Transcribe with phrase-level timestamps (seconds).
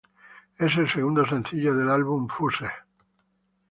[0.57, 2.65] Es el segundo sencillo del álbum "Fuse".